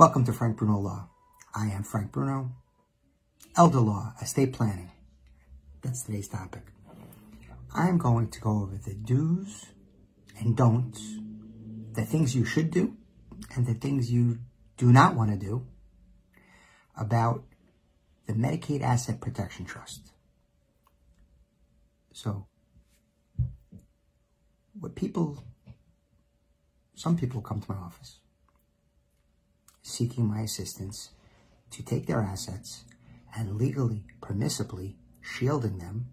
Welcome 0.00 0.24
to 0.24 0.32
Frank 0.32 0.56
Bruno 0.56 0.78
Law. 0.78 1.10
I 1.54 1.66
am 1.66 1.82
Frank 1.82 2.10
Bruno. 2.10 2.52
Elder 3.54 3.80
Law, 3.80 4.14
Estate 4.22 4.54
Planning. 4.54 4.90
That's 5.82 6.04
today's 6.04 6.26
topic. 6.26 6.62
I'm 7.74 7.98
going 7.98 8.30
to 8.30 8.40
go 8.40 8.62
over 8.62 8.78
the 8.78 8.94
do's 8.94 9.66
and 10.38 10.56
don'ts, 10.56 11.18
the 11.92 12.06
things 12.06 12.34
you 12.34 12.46
should 12.46 12.70
do, 12.70 12.96
and 13.54 13.66
the 13.66 13.74
things 13.74 14.10
you 14.10 14.38
do 14.78 14.90
not 14.90 15.16
want 15.16 15.32
to 15.32 15.36
do 15.36 15.66
about 16.96 17.44
the 18.26 18.32
Medicaid 18.32 18.80
Asset 18.80 19.20
Protection 19.20 19.66
Trust. 19.66 20.12
So, 22.14 22.46
what 24.80 24.94
people, 24.94 25.44
some 26.94 27.18
people 27.18 27.42
come 27.42 27.60
to 27.60 27.70
my 27.70 27.76
office 27.76 28.20
seeking 29.82 30.26
my 30.26 30.40
assistance 30.40 31.10
to 31.70 31.82
take 31.82 32.06
their 32.06 32.20
assets 32.20 32.84
and 33.36 33.56
legally, 33.56 34.04
permissibly 34.20 34.94
shielding 35.20 35.78
them, 35.78 36.06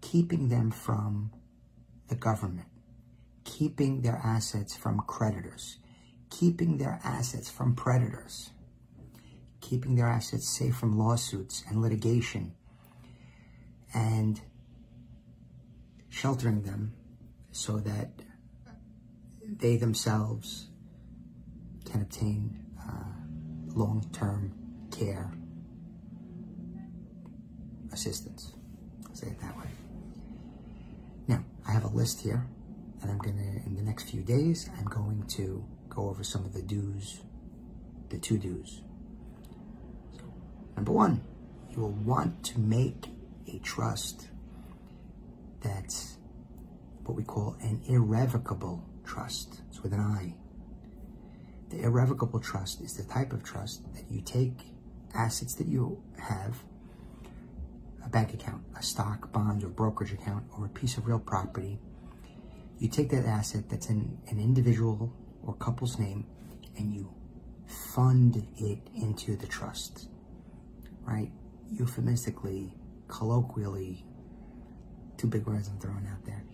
keeping 0.00 0.48
them 0.48 0.70
from 0.70 1.30
the 2.08 2.14
government, 2.14 2.68
keeping 3.44 4.02
their 4.02 4.20
assets 4.24 4.76
from 4.76 5.00
creditors, 5.00 5.78
keeping 6.30 6.78
their 6.78 7.00
assets 7.04 7.50
from 7.50 7.74
predators, 7.74 8.50
keeping 9.60 9.96
their 9.96 10.06
assets 10.06 10.48
safe 10.48 10.76
from 10.76 10.98
lawsuits 10.98 11.64
and 11.68 11.82
litigation, 11.82 12.54
and 13.94 14.40
sheltering 16.08 16.62
them 16.62 16.92
so 17.52 17.78
that 17.78 18.10
they 19.46 19.76
themselves 19.76 20.67
can 21.90 22.02
obtain 22.02 22.58
uh, 22.80 23.74
long-term 23.74 24.52
care 24.90 25.32
assistance. 27.92 28.52
I'll 29.08 29.14
say 29.14 29.28
it 29.28 29.40
that 29.40 29.56
way. 29.56 29.66
Now, 31.26 31.44
I 31.66 31.72
have 31.72 31.84
a 31.84 31.88
list 31.88 32.20
here, 32.20 32.46
and 33.02 33.10
I'm 33.10 33.18
going 33.18 33.36
to, 33.36 33.66
in 33.66 33.74
the 33.76 33.82
next 33.82 34.04
few 34.10 34.22
days, 34.22 34.68
I'm 34.78 34.86
going 34.86 35.24
to 35.36 35.64
go 35.88 36.08
over 36.08 36.22
some 36.22 36.44
of 36.44 36.52
the 36.52 36.62
do's, 36.62 37.20
the 38.08 38.18
two 38.18 38.38
do's. 38.38 38.82
So, 40.16 40.24
number 40.76 40.92
one, 40.92 41.22
you 41.70 41.80
will 41.80 41.90
want 41.90 42.44
to 42.44 42.60
make 42.60 43.06
a 43.46 43.58
trust 43.58 44.28
that's 45.60 46.16
what 47.04 47.16
we 47.16 47.24
call 47.24 47.56
an 47.60 47.80
irrevocable 47.88 48.84
trust. 49.04 49.60
It's 49.68 49.82
with 49.82 49.92
an 49.92 50.00
I. 50.00 50.34
The 51.70 51.82
irrevocable 51.82 52.40
trust 52.40 52.80
is 52.80 52.94
the 52.94 53.04
type 53.04 53.32
of 53.32 53.44
trust 53.44 53.82
that 53.94 54.10
you 54.10 54.22
take 54.22 54.72
assets 55.14 55.54
that 55.56 55.66
you 55.66 56.02
have, 56.18 56.56
a 58.04 58.08
bank 58.08 58.32
account, 58.32 58.62
a 58.78 58.82
stock, 58.82 59.32
bond, 59.32 59.64
or 59.64 59.68
brokerage 59.68 60.12
account, 60.12 60.44
or 60.56 60.66
a 60.66 60.68
piece 60.68 60.96
of 60.96 61.06
real 61.06 61.18
property. 61.18 61.78
You 62.78 62.88
take 62.88 63.10
that 63.10 63.26
asset 63.26 63.68
that's 63.68 63.90
in 63.90 64.18
an 64.28 64.38
individual 64.38 65.12
or 65.42 65.54
couple's 65.54 65.98
name 65.98 66.26
and 66.76 66.94
you 66.94 67.12
fund 67.66 68.46
it 68.56 68.78
into 68.94 69.36
the 69.36 69.46
trust, 69.46 70.08
right? 71.02 71.30
Euphemistically, 71.70 72.72
colloquially, 73.08 74.04
two 75.18 75.26
big 75.26 75.46
words 75.46 75.68
I'm 75.68 75.78
throwing 75.78 76.06
out 76.06 76.24
there. 76.24 76.44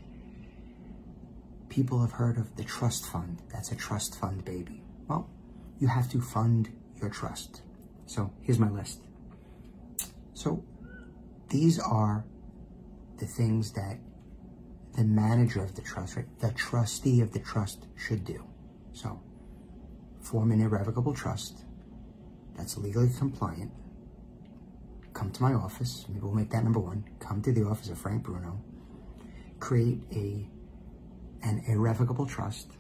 People 1.69 2.01
have 2.01 2.13
heard 2.13 2.39
of 2.39 2.57
the 2.57 2.65
trust 2.65 3.07
fund. 3.07 3.43
That's 3.53 3.71
a 3.71 3.77
trust 3.77 4.19
fund 4.19 4.45
baby. 4.45 4.83
Well, 5.09 5.29
you 5.79 5.89
have 5.89 6.11
to 6.11 6.21
fund 6.21 6.71
your 7.01 7.11
trust. 7.11 7.63
So 8.07 8.33
here's 8.41 8.59
my 8.59 8.71
list. 8.71 9.01
So 10.35 10.65
these 11.49 11.79
are 11.79 12.25
the 13.19 13.27
things 13.27 13.73
that 13.73 13.99
the 14.97 15.05
manager 15.05 15.63
of 15.63 15.75
the 15.75 15.83
trust, 15.83 16.17
right, 16.17 16.27
the 16.41 16.53
trustee 16.53 17.21
of 17.21 17.33
the 17.33 17.39
trust 17.41 17.87
should 17.97 18.25
do. 18.25 18.45
So 18.93 19.21
form 20.21 20.53
an 20.53 20.61
irrevocable 20.61 21.15
trust 21.15 21.65
that's 22.57 22.79
legally 22.79 23.11
compliant. 23.19 23.73
Come 25.13 25.31
to 25.33 25.43
my 25.43 25.53
office. 25.53 26.07
Maybe 26.09 26.21
we'll 26.21 26.35
make 26.35 26.51
that 26.51 26.65
number 26.65 26.81
one. 26.81 27.05
Come 27.21 27.43
to 27.43 27.53
the 27.53 27.65
office 27.65 27.89
of 27.89 27.99
Frank 27.99 28.23
Bruno. 28.23 28.61
Create 29.61 30.03
a 30.13 30.49
an 31.43 31.63
irrevocable 31.67 32.27
trust 32.27 32.73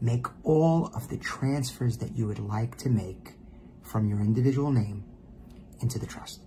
make 0.00 0.26
all 0.44 0.86
of 0.94 1.08
the 1.08 1.18
transfers 1.18 1.98
that 1.98 2.16
you 2.16 2.26
would 2.26 2.38
like 2.38 2.76
to 2.78 2.88
make 2.88 3.34
from 3.82 4.08
your 4.08 4.20
individual 4.20 4.70
name 4.70 5.04
into 5.80 5.98
the 5.98 6.06
trust. 6.06 6.40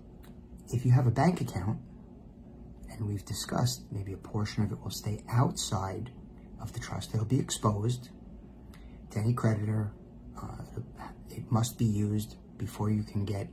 If 0.72 0.86
you 0.86 0.92
have 0.92 1.08
a 1.08 1.12
bank 1.12 1.42
account, 1.42 1.80
and 2.90 3.08
we've 3.08 3.26
discussed 3.26 3.84
maybe 3.92 4.14
a 4.14 4.18
portion 4.18 4.64
of 4.64 4.72
it 4.72 4.82
will 4.82 4.92
stay 4.92 5.24
outside 5.30 6.12
of 6.62 6.74
the 6.74 6.80
trust, 6.80 7.14
it'll 7.14 7.26
be 7.26 7.40
exposed 7.40 8.10
to 9.12 9.20
any 9.20 9.34
creditor. 9.34 9.92
Uh, 10.42 10.64
it 11.30 11.52
must 11.52 11.78
be 11.78 11.86
used 11.86 12.36
before 12.58 12.90
you 12.90 13.04
can 13.04 13.26
get 13.26 13.48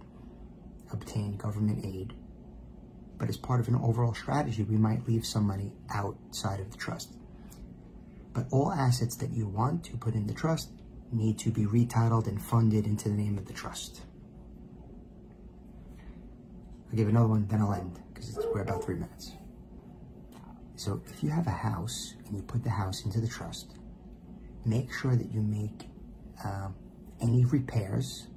obtain 0.92 1.36
government 1.36 1.84
aid. 1.84 2.14
But 3.18 3.28
as 3.28 3.36
part 3.36 3.60
of 3.60 3.68
an 3.68 3.76
overall 3.76 4.14
strategy, 4.14 4.62
we 4.62 4.76
might 4.76 5.06
leave 5.06 5.26
some 5.26 5.44
money 5.44 5.72
outside 5.90 6.60
of 6.60 6.70
the 6.70 6.78
trust. 6.78 7.14
But 8.32 8.46
all 8.50 8.72
assets 8.72 9.16
that 9.16 9.30
you 9.30 9.48
want 9.48 9.84
to 9.84 9.96
put 9.96 10.14
in 10.14 10.26
the 10.26 10.34
trust 10.34 10.70
need 11.12 11.38
to 11.40 11.50
be 11.50 11.66
retitled 11.66 12.28
and 12.28 12.40
funded 12.40 12.86
into 12.86 13.08
the 13.08 13.14
name 13.14 13.36
of 13.38 13.46
the 13.46 13.52
trust. 13.52 14.02
I'll 16.88 16.96
give 16.96 17.08
another 17.08 17.28
one, 17.28 17.46
then 17.48 17.60
I'll 17.60 17.72
end, 17.72 18.00
because 18.12 18.36
we're 18.52 18.62
about 18.62 18.84
three 18.84 18.96
minutes. 18.96 19.32
So 20.76 21.02
if 21.06 21.22
you 21.22 21.30
have 21.30 21.46
a 21.46 21.50
house 21.50 22.14
and 22.26 22.36
you 22.36 22.42
put 22.42 22.64
the 22.64 22.70
house 22.70 23.04
into 23.04 23.20
the 23.20 23.28
trust, 23.28 23.74
make 24.64 24.92
sure 24.92 25.14
that 25.14 25.30
you 25.32 25.42
make 25.42 25.88
uh, 26.44 26.68
any 27.20 27.44
repairs, 27.44 28.28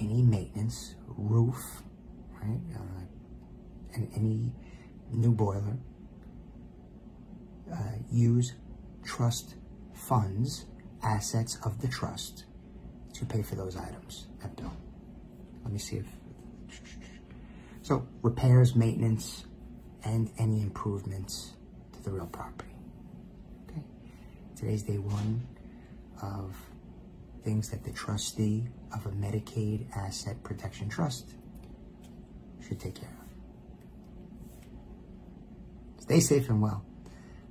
any 0.00 0.22
maintenance, 0.22 0.96
roof, 1.06 1.82
right, 2.42 2.60
uh, 2.74 3.94
and 3.94 4.08
any 4.16 4.52
new 5.10 5.32
boiler, 5.32 5.76
uh, 7.72 7.76
use 8.10 8.54
trust 9.04 9.54
funds 9.94 10.66
assets 11.02 11.58
of 11.64 11.80
the 11.80 11.88
trust 11.88 12.44
to 13.14 13.24
pay 13.24 13.42
for 13.42 13.54
those 13.54 13.76
items, 13.76 14.26
that 14.40 14.56
bill. 14.56 14.72
Let 15.64 15.72
me 15.72 15.78
see 15.78 15.96
if, 15.96 16.06
so 17.82 18.06
repairs, 18.22 18.74
maintenance, 18.74 19.44
and 20.04 20.30
any 20.38 20.62
improvements 20.62 21.52
to 21.92 22.02
the 22.02 22.10
real 22.10 22.26
property. 22.26 22.74
Okay. 23.70 23.82
Today's 24.56 24.82
day 24.82 24.98
one 24.98 25.46
of 26.20 26.56
things 27.44 27.70
that 27.70 27.84
the 27.84 27.92
trustee 27.92 28.64
of 28.94 29.06
a 29.06 29.10
Medicaid 29.10 29.86
asset 29.96 30.42
protection 30.42 30.88
trust 30.88 31.34
should 32.66 32.80
take 32.80 32.94
care 32.94 33.08
of. 33.08 36.02
Stay 36.02 36.20
safe 36.20 36.48
and 36.48 36.62
well. 36.62 36.84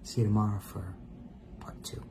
See 0.03 0.21
you 0.21 0.27
tomorrow 0.27 0.59
for 0.59 0.95
two. 1.83 2.10